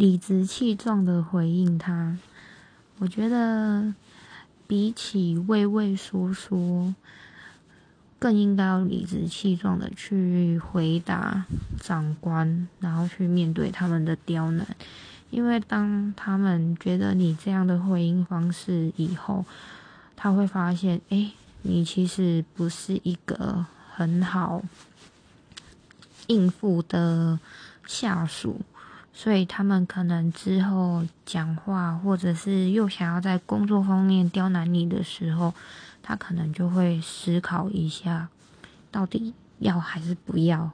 [0.00, 2.16] 理直气壮的回应他。
[3.00, 3.92] 我觉得
[4.66, 6.94] 比起畏畏缩缩，
[8.18, 11.44] 更应该要理直气壮的去回答
[11.78, 14.66] 长官，然后去面对他们的刁难。
[15.28, 19.44] 因为当他们觉得你这样的回应方式以后，
[20.16, 21.30] 他会发现，哎，
[21.60, 24.62] 你其实不是一个很好
[26.28, 27.38] 应付的
[27.86, 28.62] 下属，
[29.12, 35.52] 所以他们可能之后讲话，或者是又想要在工作方面刁难你的时候，
[36.02, 38.28] 他可能就会思考一下，
[38.90, 40.70] 到底要还是不要。